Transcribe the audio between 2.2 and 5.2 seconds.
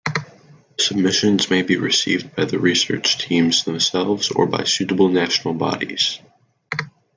by the research teams themselves or by suitable